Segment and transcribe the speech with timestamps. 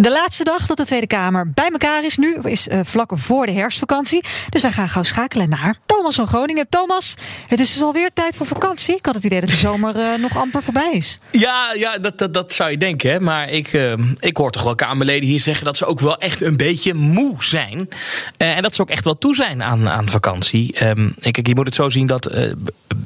[0.00, 3.46] De laatste dag dat de Tweede Kamer bij elkaar is nu, is uh, vlak voor
[3.46, 4.24] de herfstvakantie.
[4.48, 6.68] Dus wij gaan gauw schakelen naar Thomas van Groningen.
[6.68, 7.14] Thomas,
[7.46, 8.96] het is dus alweer tijd voor vakantie.
[8.96, 11.18] Ik had het idee dat de zomer uh, nog amper voorbij is.
[11.30, 13.10] Ja, ja dat, dat, zou je denken.
[13.10, 13.20] Hè?
[13.20, 16.42] Maar ik, uh, ik hoor toch wel Kamerleden hier zeggen dat ze ook wel echt
[16.42, 17.88] een beetje moe zijn.
[18.36, 20.86] en dat ze ook echt wel toe zijn aan, aan vakantie.
[20.86, 22.30] Um, kijk, je moet het zo zien dat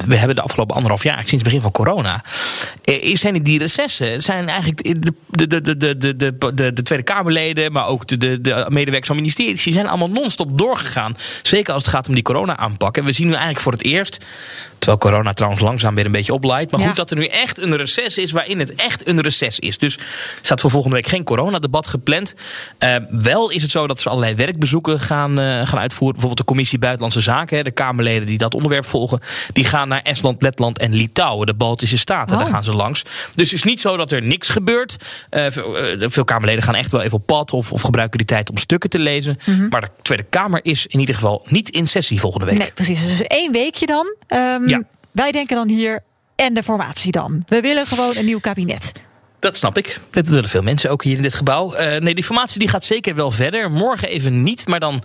[0.06, 2.24] we hebben de afgelopen anderhalf jaar, sinds het begin van corona,
[3.12, 6.16] zijn die recessen zijn eigenlijk de, de, de, de, de,
[6.54, 10.10] de, de Tweede Kamerleden, maar ook de, de, de medewerkers van ministeries, die zijn allemaal
[10.10, 11.16] non-stop doorgegaan.
[11.42, 12.96] Zeker als het gaat om die corona-aanpak.
[12.96, 14.24] En we zien nu eigenlijk voor het eerst,
[14.78, 17.76] terwijl corona trouwens langzaam weer een beetje opleidt, maar goed dat er nu echt een
[17.76, 19.78] reces is waarin het echt een reces is.
[19.78, 19.98] Dus
[20.40, 22.34] staat voor volgende week geen coronadebat gepland.
[22.78, 26.12] Uh, wel is het zo dat ze allerlei werkbezoeken gaan, uh, gaan uitvoeren.
[26.12, 29.20] Bijvoorbeeld de Commissie Buitenlandse Zaken, de Kamerleden die dat onderwerp volgen,
[29.52, 32.36] die gaan naar Estland, Letland en Litouwen, de Baltische Staten.
[32.36, 32.42] Oh.
[32.42, 33.02] Daar gaan ze langs.
[33.34, 34.96] Dus het is niet zo dat er niks gebeurt.
[35.30, 35.46] Uh,
[35.98, 38.90] veel Kamerleden gaan echt wel even op pad of, of gebruiken die tijd om stukken
[38.90, 39.38] te lezen.
[39.44, 39.68] Mm -hmm.
[39.68, 42.58] Maar de Tweede Kamer is in ieder geval niet in sessie volgende week.
[42.58, 43.06] Nee, precies.
[43.06, 44.14] Dus één weekje dan.
[44.28, 44.82] Um, ja.
[45.12, 46.00] Wij denken dan hier
[46.36, 47.42] en de formatie dan.
[47.46, 48.92] We willen gewoon een nieuw kabinet.
[49.38, 50.00] Dat snap ik.
[50.10, 51.74] Dat willen veel mensen ook hier in dit gebouw.
[51.74, 53.70] Uh, nee, die formatie die gaat zeker wel verder.
[53.70, 55.02] Morgen even niet, maar dan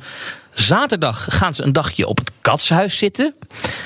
[0.59, 3.33] Zaterdag gaan ze een dagje op het katshuis zitten.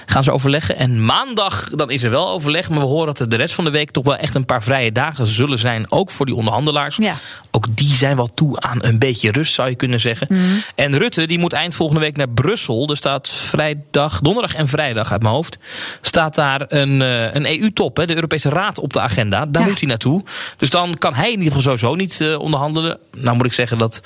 [0.05, 0.77] Gaan ze overleggen.
[0.77, 2.69] En maandag dan is er wel overleg.
[2.69, 4.63] Maar we horen dat er de rest van de week toch wel echt een paar
[4.63, 5.91] vrije dagen zullen zijn.
[5.91, 6.95] Ook voor die onderhandelaars.
[6.95, 7.15] Ja.
[7.51, 10.27] Ook die zijn wel toe aan een beetje rust, zou je kunnen zeggen.
[10.29, 10.61] Mm.
[10.75, 12.89] En Rutte die moet eind volgende week naar Brussel.
[12.89, 15.57] Er staat vrijdag, donderdag en vrijdag uit mijn hoofd.
[16.01, 19.45] Staat daar een, uh, een EU-top, de Europese Raad, op de agenda.
[19.45, 19.67] Daar Ja.
[19.69, 20.23] moet hij naartoe.
[20.57, 22.97] Dus dan kan hij in ieder geval sowieso niet uh, onderhandelen.
[23.17, 24.01] Nou moet ik zeggen dat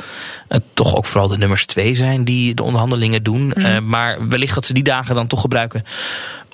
[0.47, 3.41] het toch ook vooral de nummers twee zijn die de onderhandelingen doen.
[3.41, 3.65] Mm.
[3.65, 5.83] Uh, maar wellicht dat ze die dagen dan toch gebruiken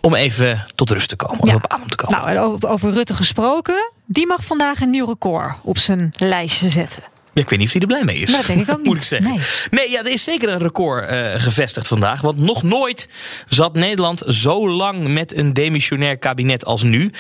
[0.02, 1.40] om even tot rust te komen.
[1.42, 1.56] Om Ja.
[1.56, 2.18] op adem te komen.
[2.20, 3.92] Nou, en over, over Rutte gesproken.
[4.06, 7.04] Die mag vandaag een nieuw record op zijn lijstje zetten.
[7.34, 8.30] Ik weet niet of hij er blij mee is.
[8.30, 8.86] Maar dat denk ik ook niet.
[8.86, 9.30] Moet ik zeggen.
[9.30, 9.40] Nee.
[9.72, 12.22] Nee, ja, er is zeker een record eh, gevestigd vandaag.
[12.22, 13.08] Want nog nooit
[13.48, 17.12] zat Nederland zo lang met een demissionair kabinet als nu.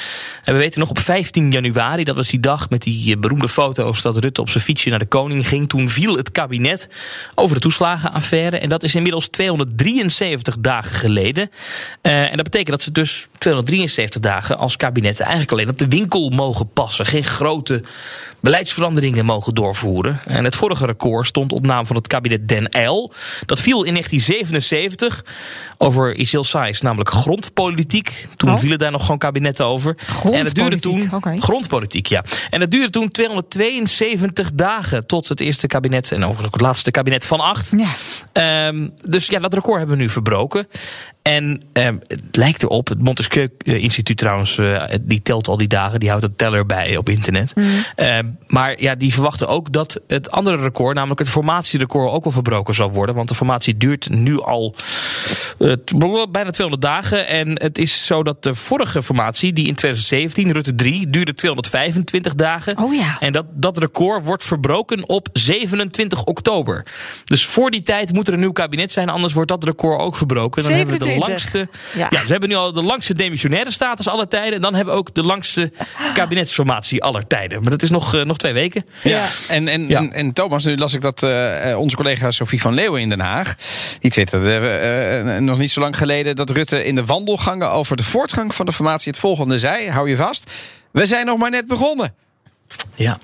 [0.43, 3.49] En we weten nog op 15 januari, dat was die dag met die eh, beroemde
[3.49, 5.69] foto's dat Rutte op zijn fietsje naar de koning ging.
[5.69, 6.89] Toen viel het kabinet
[7.35, 8.57] over de toeslagenaffaire.
[8.57, 11.49] En dat is inmiddels 273 dagen geleden.
[12.01, 15.87] Eh, en dat betekent dat ze dus 273 dagen als kabinet eigenlijk alleen op de
[15.87, 17.05] winkel mogen passen.
[17.05, 17.81] Geen grote
[18.39, 20.02] beleidsveranderingen mogen doorvoeren.
[20.25, 23.11] En het vorige record stond op naam van het kabinet Den Uyl.
[23.45, 25.25] Dat viel in 1977
[25.77, 28.27] over iets heel saais, namelijk grondpolitiek.
[28.35, 28.57] Toen Oh.
[28.59, 29.97] vielen daar nog gewoon kabinetten over.
[30.31, 31.09] En het duurde toen
[31.39, 32.23] Grondpolitiek, ja.
[32.49, 36.91] En het duurde toen 272 dagen tot het eerste kabinet en overigens ook het laatste
[36.91, 37.73] kabinet van acht.
[37.77, 37.87] Ja.
[38.33, 40.67] Ehm, dus ja, dat record hebben we nu verbroken.
[41.23, 46.09] En ehm, het lijkt erop, het Montesquieu-instituut trouwens, eh, die telt al die dagen, die
[46.09, 47.53] houdt een teller bij op internet.
[47.95, 52.33] Ehm, maar ja, die verwachten ook dat het andere record, namelijk het formatierecord, ook wel
[52.33, 53.15] verbroken zal worden.
[53.15, 54.75] Want de formatie duurt nu al
[55.59, 55.73] eh,
[56.31, 57.27] bijna 200 dagen.
[57.27, 62.35] En het is zo dat de vorige formatie, die in 2017, Rutte 3, duurde 225
[62.35, 62.77] dagen.
[62.77, 63.17] Oh ja.
[63.19, 66.85] En dat, dat record wordt verbroken op 27 oktober.
[67.23, 70.15] Dus voor die tijd moet er een nieuw kabinet zijn, anders wordt dat record ook
[70.15, 70.63] verbroken.
[70.63, 71.53] Dan hebben we de 27.
[71.53, 71.97] langste.
[71.99, 72.07] Ja.
[72.09, 72.25] Ja.
[72.25, 74.53] ze hebben nu al de langste demissionaire status aller tijden.
[74.53, 75.71] En dan hebben we ook de langste
[76.13, 77.61] kabinetsformatie aller tijden.
[77.61, 78.85] Maar dat is nog, eh, nog twee weken.
[79.03, 79.25] Ja.
[79.49, 79.97] En, en, Ja.
[79.97, 83.09] En, en Thomas, nu las ik dat eh, eh, onze collega Sophie van Leeuwen in
[83.09, 83.55] Den Haag...
[83.99, 86.35] die twitterde eh, nog niet zo lang geleden...
[86.35, 89.11] dat Rutte in de wandelgangen over de voortgang van de formatie...
[89.11, 90.51] het volgende zei, hou je vast...
[90.91, 92.13] we zijn nog maar net begonnen.
[92.95, 93.19] Ja,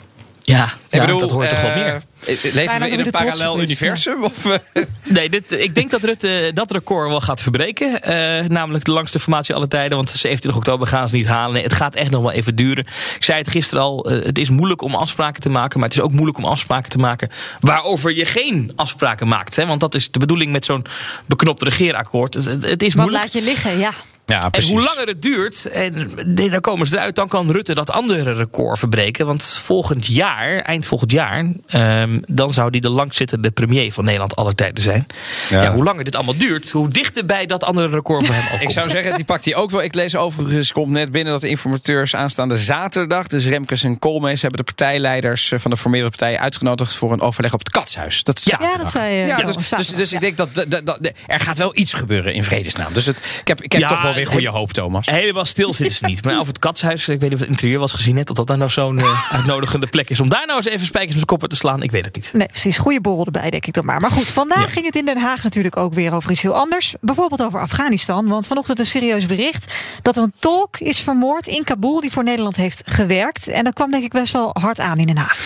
[0.50, 2.02] ja, Ik ja bedoel, dat hoort toch wel eh, meer.
[2.26, 4.24] Leven Bijna we in een de trots parallel universum?
[4.24, 4.58] Of, eh,
[5.04, 8.02] Nee, dit, ik denk dat Rutte dat record wel gaat verbreken.
[8.04, 9.98] Eh, namelijk de langste formatie aller tijden.
[9.98, 11.54] Want 27 oktober gaan ze niet halen.
[11.54, 12.86] Nee, het gaat echt nog wel even duren.
[13.16, 14.06] Ik zei het gisteren al.
[14.12, 15.80] eh, het is moeilijk om afspraken te maken.
[15.80, 17.30] Maar het is ook moeilijk om afspraken te maken.
[17.60, 19.56] waarover je geen afspraken maakt.
[19.56, 19.66] Hè?
[19.66, 20.86] Want dat is de bedoeling met zo'n
[21.26, 22.34] beknopt regeerakkoord.
[22.34, 23.24] Het, het, het is Wat moeilijk.
[23.24, 23.92] laat je liggen, ja.
[24.30, 27.90] Ja, En hoe langer het duurt, en dan komen ze eruit, dan kan Rutte dat
[27.92, 29.26] andere record verbreken.
[29.26, 34.36] Want volgend jaar, eind volgend jaar, ehm, dan zou hij de langzittende premier van Nederland
[34.36, 35.06] aller tijden zijn.
[35.50, 35.62] Ja.
[35.62, 35.74] Ja.
[35.74, 38.70] hoe langer dit allemaal duurt, hoe dichter bij dat andere record voor hem ook Ik
[38.72, 39.84] zou zeggen, die pakt hij ook wel.
[39.84, 43.28] Ik lees overigens, komt net binnen dat de informateurs aanstaande zaterdag...
[43.28, 46.40] dus Remkes en Koolmees hebben de partijleiders eh, van de formerende partijen...
[46.40, 48.24] uitgenodigd voor een overleg op het Katshuis.
[48.24, 48.50] Dat is Ja.
[48.52, 48.78] zaterdag.
[48.78, 49.26] Ja, dat zei je.
[49.26, 50.16] Ja, Ja, dus, dus, dus ja.
[50.16, 52.94] ik denk dat, dat, dat- dat- er gaat wel iets gebeuren in vredesnaam.
[52.94, 55.06] Dus het, ik heb, ik heb Ja, toch wel weer goede hoop, Thomas.
[55.06, 56.24] Helemaal stil zitten ze niet.
[56.24, 58.48] Maar over het katshuis, ik weet niet of het interieur was gezien net, of dat
[58.48, 61.26] daar nou zo'n uh, uitnodigende plek is om daar nou eens even spijkers op de
[61.26, 62.32] koppen te slaan, ik weet het niet.
[62.34, 62.78] Nee, precies.
[62.78, 64.02] Goede borrel erbij, denk ik dan maar.
[64.02, 66.94] Maar goed, vandaag ging het in Den Haag natuurlijk ook weer over iets heel anders.
[67.02, 68.28] Bijvoorbeeld over Afghanistan.
[68.28, 72.24] Want vanochtend een serieus bericht dat er een tolk is vermoord in Kabul die voor
[72.24, 73.48] Nederland heeft gewerkt.
[73.48, 75.38] En dat kwam denk ik best wel hard aan in Den Haag.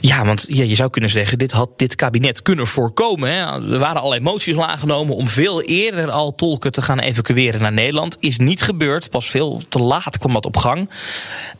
[0.00, 3.30] Ja, want ja, je zou kunnen zeggen, dit had dit kabinet kunnen voorkomen.
[3.30, 3.72] Hè.
[3.72, 7.72] Er waren allerlei moties al aangenomen om veel eerder al tolken te gaan evacueren naar
[7.72, 8.16] Nederland.
[8.20, 9.10] Is niet gebeurd.
[9.10, 10.90] Pas veel te laat kwam dat op gang.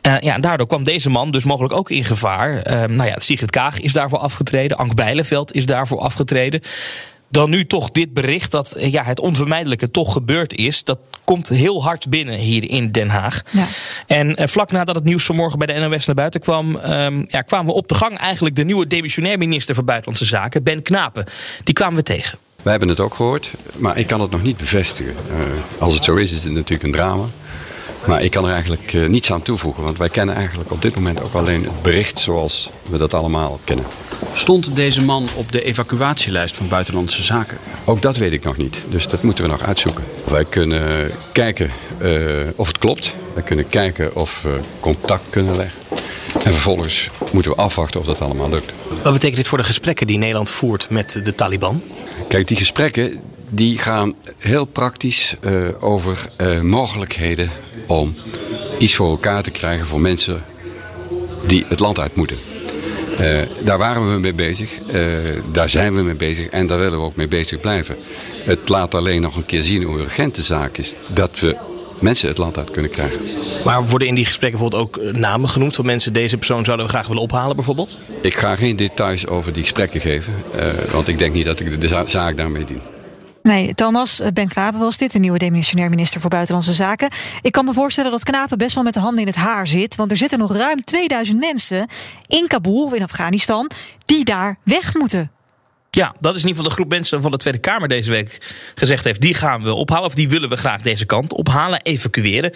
[0.06, 2.54] Uh, ja, en daardoor kwam deze man dus mogelijk ook in gevaar.
[2.56, 4.76] Uh, nou ja, Sigrid Kaag is daarvoor afgetreden.
[4.76, 6.60] Ank Bijleveld is daarvoor afgetreden
[7.30, 10.84] dan nu toch dit bericht dat ja, het onvermijdelijke toch gebeurd is.
[10.84, 13.42] Dat komt heel hard binnen hier in Den Haag.
[13.50, 13.66] Ja.
[14.06, 17.66] En vlak nadat het nieuws vanmorgen bij de NOS naar buiten kwam, um, ja, kwamen
[17.66, 21.24] we op de gang eigenlijk de nieuwe demissionair minister van Buitenlandse Zaken, Ben Knapen.
[21.64, 22.38] Die kwamen we tegen.
[22.62, 25.14] Wij hebben het ook gehoord, maar ik kan het nog niet bevestigen.
[25.30, 27.24] Uh, als het zo is, is het natuurlijk een drama.
[28.06, 30.94] Maar ik kan er eigenlijk uh, niets aan toevoegen, want wij kennen eigenlijk op dit
[30.94, 33.84] moment ook alleen het bericht zoals we dat allemaal kennen.
[34.34, 37.58] Stond deze man op de evacuatielijst van Buitenlandse Zaken?
[37.84, 40.04] Ook dat weet ik nog niet, dus dat moeten we nog uitzoeken.
[40.24, 41.70] Wij kunnen kijken
[42.02, 42.10] uh,
[42.56, 43.16] of het klopt.
[43.34, 45.80] Wij kunnen kijken of we contact kunnen leggen.
[46.44, 48.72] En vervolgens moeten we afwachten of dat allemaal lukt.
[49.02, 51.82] Wat betekent dit voor de gesprekken die Nederland voert met de Taliban?
[52.30, 57.50] Kijk, die gesprekken die gaan heel praktisch uh, over uh, mogelijkheden
[57.86, 58.14] om
[58.78, 60.44] iets voor elkaar te krijgen voor mensen
[61.46, 62.36] die het land uit moeten.
[63.20, 64.70] Uh, daar waren we mee bezig,
[65.52, 67.96] daar zijn we mee bezig en daar willen we ook mee bezig blijven.
[68.44, 71.56] Het laat alleen nog een keer zien hoe urgent de zaak is dat we
[72.00, 73.20] mensen het land uit kunnen krijgen.
[73.64, 76.92] Maar worden in die gesprekken bijvoorbeeld ook namen genoemd van mensen deze persoon zouden we
[76.92, 77.98] graag willen ophalen bijvoorbeeld?
[78.22, 80.34] Ik ga geen details over die gesprekken geven,
[80.92, 82.80] want ik denk niet dat ik de zaak daarmee dien.
[83.42, 87.08] Nee, Thomas, Ben Knapen was dit, de nieuwe demissionair minister voor Buitenlandse Zaken.
[87.42, 89.96] Ik kan me voorstellen dat Knapen best wel met de handen in het haar zit.
[89.96, 91.86] Want er zitten nog ruim 2000 mensen
[92.26, 93.70] in Kabul of in Afghanistan
[94.04, 95.30] die daar weg moeten.
[95.92, 98.38] Ja, dat is in ieder geval de groep mensen van de Tweede Kamer deze week
[98.74, 99.20] gezegd heeft.
[99.20, 102.52] Die gaan we ophalen, of die willen we graag deze kant ophalen, evacueren.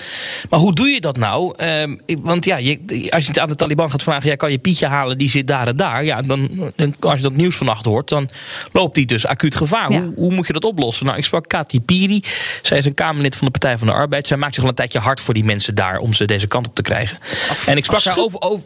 [0.51, 1.55] Maar hoe doe je dat nou?
[1.57, 4.59] Uh, want ja, je, als je het aan de Taliban gaat vragen, ja, kan je
[4.59, 6.05] Pietje halen, die zit daar en daar.
[6.05, 8.29] Ja, dan, als je dat nieuws vannacht hoort, dan
[8.73, 9.93] loopt die dus acuut gevaar.
[9.93, 10.01] Ja.
[10.01, 11.07] Hoe, hoe, moet je dat oplossen?
[11.07, 12.25] Nou, ik sprak Kati Piri.
[12.63, 14.27] Zij is een Kamerlid van de Partij van de Arbeid.
[14.27, 16.67] Zij maakt zich al een tijdje hard voor die mensen daar om ze deze kant
[16.67, 17.19] op te krijgen.
[17.51, 18.65] Af, en ik sprak haar over, over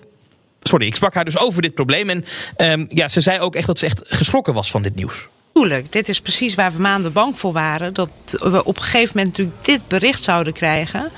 [0.68, 2.10] sorry, ik sprak haar dus over dit probleem.
[2.10, 2.24] En
[2.56, 5.28] um, ja, ze zei ook echt dat ze echt geschrokken was van dit nieuws.
[5.66, 7.94] Dit is precies waar we maanden bang voor waren.
[7.94, 8.10] Dat
[8.40, 11.10] we op een gegeven moment natuurlijk dit bericht zouden krijgen.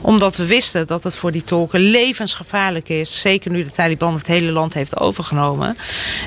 [0.00, 3.20] Omdat we wisten dat het voor die tolken levensgevaarlijk is.
[3.20, 5.76] Zeker nu de Taliban het hele land heeft overgenomen.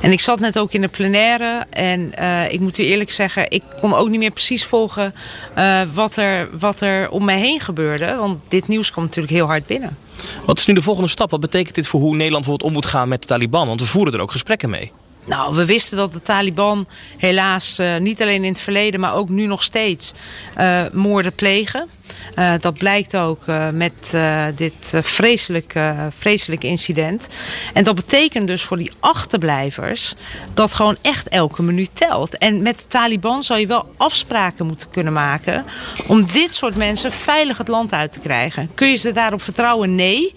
[0.02, 1.66] En ik zat net ook in de plenaire.
[1.70, 5.14] En uh, ik moet u eerlijk zeggen, ik kon ook niet meer precies volgen
[5.58, 8.16] uh, wat, er, wat er om mij heen gebeurde.
[8.16, 9.98] Want dit nieuws kwam natuurlijk heel hard binnen.
[10.46, 11.32] Wat is nu de volgende stap?
[11.32, 13.68] Wat betekent dit voor hoe Nederland bijvoorbeeld om moet gaan met de Taliban?
[13.68, 14.92] Want we voeren er ook gesprekken mee.
[15.26, 16.88] Nou, we wisten dat de Taliban
[17.18, 20.14] helaas uh, niet alleen in het verleden, maar ook nu nog steeds
[20.58, 21.90] uh, moorden plegen.
[22.36, 24.16] Uh, dat blijkt ook met
[24.56, 27.28] dit vreselijke, vreselijke incident.
[27.74, 30.14] En dat betekent dus voor die achterblijvers
[30.54, 32.38] dat gewoon echt elke minuut telt.
[32.38, 35.66] En met de Taliban zou je wel afspraken moeten kunnen maken
[36.08, 38.74] om dit soort mensen veilig het land uit te krijgen.
[38.74, 39.96] Kun je ze daarop vertrouwen?
[39.96, 40.34] Nee.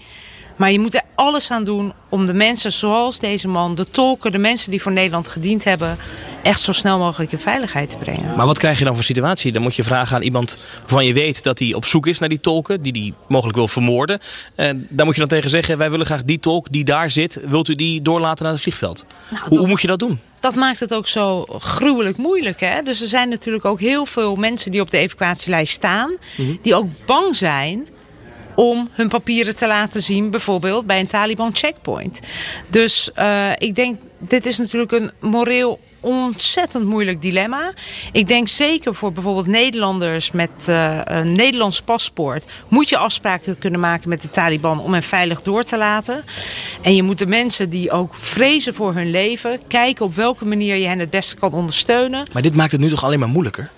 [0.56, 4.32] Maar je moet er alles aan doen om de mensen zoals deze man, de tolken,
[4.32, 5.98] de mensen die voor Nederland gediend hebben,
[6.42, 8.36] echt zo snel mogelijk in veiligheid te brengen.
[8.36, 9.52] Maar wat krijg je dan voor situatie?
[9.52, 12.28] Dan moet je vragen aan iemand waarvan je weet dat hij op zoek is naar
[12.28, 14.20] die tolken, die die mogelijk wil vermoorden.
[14.54, 17.40] En daar moet je dan tegen zeggen: wij willen graag die tolk die daar zit,
[17.46, 19.04] wilt u die doorlaten naar het vliegveld?
[19.28, 20.20] Nou, hoe, hoe moet je dat doen?
[20.44, 22.60] dat maakt het ook zo gruwelijk moeilijk.
[22.60, 22.82] Hè?
[22.82, 26.58] Dus er zijn natuurlijk ook heel veel mensen die op de evacuatielijst staan, mm -hmm.
[26.62, 27.88] die ook bang zijn
[28.54, 32.20] om hun papieren te laten zien, bijvoorbeeld bij een Taliban checkpoint.
[32.68, 37.72] Dus uh, ik denk, dit is natuurlijk een moreel ontzettend moeilijk dilemma.
[38.12, 42.44] Ik denk zeker voor bijvoorbeeld Nederlanders met uh, een Nederlands paspoort...
[42.68, 46.24] moet je afspraken kunnen maken met de Taliban om hen veilig door te laten.
[46.82, 49.60] En je moet de mensen die ook vrezen voor hun leven...
[49.68, 52.26] kijken op welke manier je hen het beste kan ondersteunen.
[52.32, 53.70] Maar dit maakt het nu toch alleen maar moeilijker?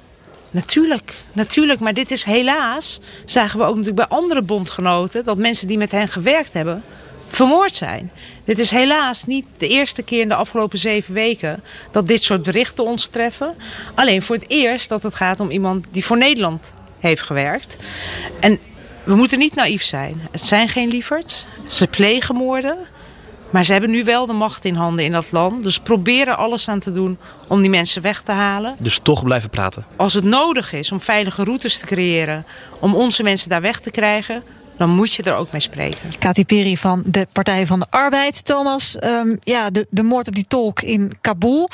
[0.57, 1.81] Natuurlijk, natuurlijk.
[1.81, 5.25] Maar dit is helaas, zagen we ook natuurlijk bij andere bondgenoten...
[5.25, 6.85] dat mensen die met hen gewerkt hebben,
[7.27, 8.11] vermoord zijn.
[8.45, 11.63] Dit is helaas niet de eerste keer in de afgelopen zeven weken...
[11.91, 13.55] dat dit soort berichten ons treffen.
[13.95, 17.77] Alleen voor het eerst dat het gaat om iemand die voor Nederland heeft gewerkt.
[18.41, 18.59] En
[19.05, 20.29] we moeten niet naïef zijn.
[20.31, 21.47] Het zijn geen lieverds.
[21.69, 22.77] Ze plegen moorden.
[23.57, 25.63] Maar ze hebben nu wel de macht in handen in dat land.
[25.63, 28.77] Dus proberen alles aan te doen om die mensen weg te halen.
[28.79, 29.87] Dus toch blijven praten.
[29.97, 32.47] Als het nodig is om veilige routes te creëren,
[32.81, 34.43] om onze mensen daar weg te krijgen,
[34.77, 36.19] dan moet je er ook mee spreken.
[36.19, 38.45] Kati Piri van de Partij van de Arbeid.
[38.45, 41.71] Thomas, um, ja, de, de moord op die tolk in Kabul.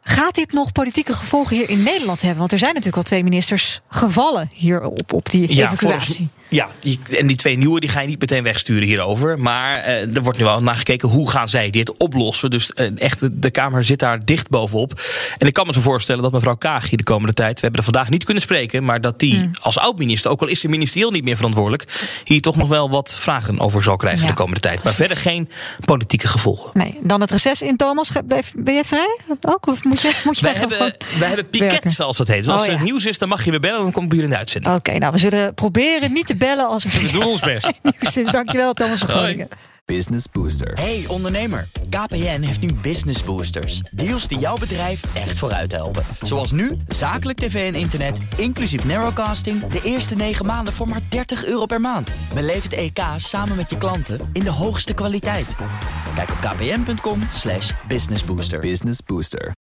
[0.00, 2.38] Gaat dit nog politieke gevolgen hier in Nederland hebben?
[2.38, 6.28] Want er zijn natuurlijk al twee ministers gevallen hier op, op die Ja, evacuatie.
[6.48, 9.38] Ja, die- en die twee nieuwe die ga je niet meteen wegsturen hierover.
[9.38, 12.50] Maar eh, er wordt nu al naar gekeken hoe gaan zij dit oplossen.
[12.50, 15.00] Dus eh, echt, de- Kamer zit daar dicht bovenop.
[15.38, 17.54] En ik kan me zo voorstellen dat mevrouw Kaag hier de komende tijd...
[17.54, 18.84] we hebben er vandaag niet kunnen spreken...
[18.84, 19.50] maar dat die Hmm.
[19.60, 22.10] als oud-minister, ook al is ze ministerieel niet meer verantwoordelijk...
[22.24, 24.84] hier toch nog wel wat vragen over zal krijgen Ja, de komende tijd.
[24.84, 25.48] Maar verder geen
[25.84, 26.70] politieke gevolgen.
[26.74, 28.10] Nee, dan het reces in Thomas.
[28.24, 28.42] Ben-
[28.74, 29.66] jij vrij ook?
[29.68, 30.78] Of moet je, moet je Wij hebben,
[31.18, 31.90] wij hebben piket, werken?
[31.90, 32.38] zoals dat heet.
[32.44, 33.82] Dus als Oh, er nieuws is, dan mag je me bellen...
[33.82, 34.74] dan kom ik bij jullie in de uitzending.
[34.74, 37.80] Oké, nou we zullen proberen niet te bellen als er We doen ons best.
[37.82, 38.26] nieuws is.
[38.26, 39.08] Dankjewel Thomas van.
[39.08, 39.48] Groningen.
[39.86, 40.72] Business Booster.
[40.74, 43.80] Hey ondernemer, KPN heeft nu Business Boosters.
[43.92, 46.02] Deals die jouw bedrijf echt vooruit helpen.
[46.20, 49.66] Zoals nu, zakelijk tv en internet, inclusief narrowcasting...
[49.66, 52.10] de eerste 9 maanden voor maar 30 euro per maand.
[52.34, 55.54] Beleef het EK samen met je klanten in de hoogste kwaliteit.
[56.14, 57.20] Kijk op kpn.com
[57.88, 58.60] businessbooster.
[58.60, 59.52] Business Booster.